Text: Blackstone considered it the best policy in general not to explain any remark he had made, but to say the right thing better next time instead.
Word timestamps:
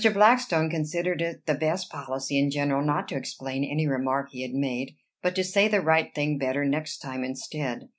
Blackstone 0.15 0.67
considered 0.67 1.21
it 1.21 1.45
the 1.45 1.53
best 1.53 1.91
policy 1.91 2.39
in 2.39 2.49
general 2.49 2.83
not 2.83 3.07
to 3.09 3.15
explain 3.15 3.63
any 3.63 3.85
remark 3.85 4.29
he 4.31 4.41
had 4.41 4.49
made, 4.51 4.95
but 5.21 5.35
to 5.35 5.43
say 5.43 5.67
the 5.67 5.79
right 5.79 6.11
thing 6.15 6.39
better 6.39 6.65
next 6.65 6.97
time 6.97 7.23
instead. 7.23 7.83